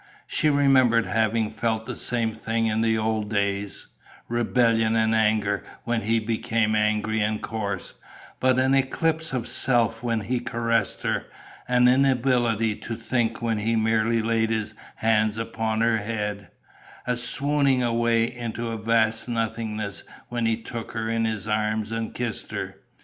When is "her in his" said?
20.93-21.47